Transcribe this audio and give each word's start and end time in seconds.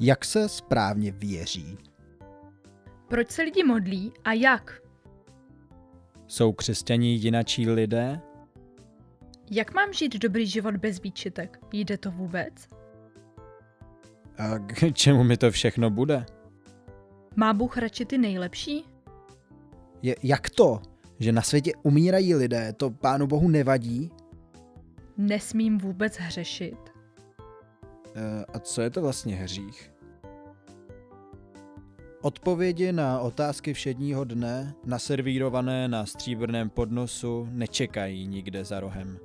Jak 0.00 0.24
se 0.24 0.48
správně 0.48 1.12
věří? 1.12 1.78
Proč 3.08 3.30
se 3.30 3.42
lidi 3.42 3.64
modlí 3.64 4.12
a 4.24 4.32
jak? 4.32 4.82
Jsou 6.26 6.52
křesťaní 6.52 7.22
jinačí 7.22 7.70
lidé? 7.70 8.20
Jak 9.50 9.74
mám 9.74 9.92
žít 9.92 10.14
dobrý 10.16 10.46
život 10.46 10.76
bez 10.76 11.02
výčitek? 11.02 11.58
Jde 11.72 11.98
to 11.98 12.10
vůbec? 12.10 12.52
A 14.38 14.58
k 14.58 14.92
čemu 14.94 15.24
mi 15.24 15.36
to 15.36 15.50
všechno 15.50 15.90
bude? 15.90 16.26
Má 17.36 17.52
Bůh 17.52 17.76
radši 17.76 18.04
ty 18.04 18.18
nejlepší? 18.18 18.84
Je, 20.02 20.16
jak 20.22 20.50
to, 20.50 20.82
že 21.18 21.32
na 21.32 21.42
světě 21.42 21.72
umírají 21.82 22.34
lidé, 22.34 22.72
to 22.72 22.90
Pánu 22.90 23.26
Bohu 23.26 23.48
nevadí? 23.48 24.10
Nesmím 25.16 25.78
vůbec 25.78 26.16
hřešit? 26.16 26.78
E, 28.14 28.44
a 28.44 28.58
co 28.58 28.82
je 28.82 28.90
to 28.90 29.02
vlastně 29.02 29.36
hřích? 29.36 29.92
Odpovědi 32.26 32.92
na 32.92 33.20
otázky 33.20 33.74
všedního 33.74 34.24
dne 34.24 34.74
Naservírované 34.84 35.88
na 35.88 36.06
stříbrném 36.06 36.70
podnosu 36.70 37.48
nečekají 37.50 38.26
nikde 38.26 38.64
za 38.64 38.80
rohem. 38.80 39.18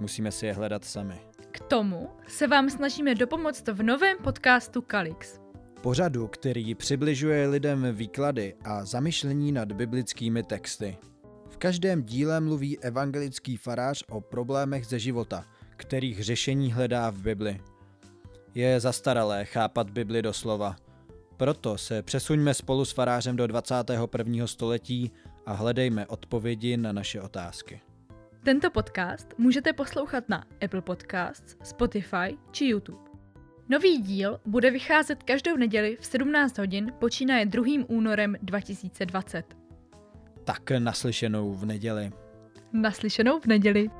Musíme 0.00 0.32
si 0.32 0.46
je 0.46 0.52
hledat 0.52 0.84
sami. 0.84 1.14
K 1.50 1.60
tomu 1.60 2.08
se 2.28 2.46
vám 2.46 2.70
snažíme 2.70 3.14
dopomoct 3.14 3.68
v 3.68 3.82
novém 3.82 4.16
podcastu 4.24 4.82
Kalix. 4.82 5.40
pořadu, 5.80 6.26
který 6.28 6.74
přibližuje 6.74 7.48
lidem 7.48 7.86
výklady 7.92 8.54
a 8.64 8.84
zamyšlení 8.84 9.52
nad 9.52 9.72
biblickými 9.72 10.42
texty. 10.42 10.96
V 11.48 11.56
každém 11.56 12.02
díle 12.02 12.40
mluví 12.40 12.78
evangelický 12.78 13.56
farář 13.56 14.04
o 14.08 14.20
problémech 14.20 14.86
ze 14.86 14.98
života, 14.98 15.44
kterých 15.76 16.24
řešení 16.24 16.72
hledá 16.72 17.10
v 17.10 17.18
Bibli. 17.18 17.60
Je 18.54 18.80
zastaralé 18.80 19.44
chápat 19.44 19.90
Bibli 19.90 20.22
doslova. 20.22 20.76
Proto 21.36 21.78
se 21.78 22.02
přesuňme 22.02 22.54
spolu 22.54 22.84
s 22.84 22.92
farářem 22.92 23.36
do 23.36 23.46
21. 23.46 24.46
století 24.46 25.12
a 25.46 25.52
hledejme 25.52 26.06
odpovědi 26.06 26.76
na 26.76 26.92
naše 26.92 27.20
otázky. 27.20 27.80
Tento 28.44 28.70
podcast 28.70 29.34
můžete 29.38 29.72
poslouchat 29.72 30.28
na 30.28 30.44
Apple 30.64 30.82
Podcasts, 30.82 31.56
Spotify 31.62 32.38
či 32.50 32.64
YouTube. 32.64 32.98
Nový 33.68 33.98
díl 33.98 34.40
bude 34.46 34.70
vycházet 34.70 35.22
každou 35.22 35.56
neděli 35.56 35.96
v 36.00 36.06
17 36.06 36.58
hodin 36.58 36.92
počínaje 36.98 37.46
2. 37.46 37.64
únorem 37.88 38.36
2020. 38.42 39.56
Tak 40.44 40.70
naslyšenou 40.78 41.54
v 41.54 41.64
neděli. 41.64 42.10
Naslyšenou 42.72 43.40
v 43.40 43.46
neděli. 43.46 43.90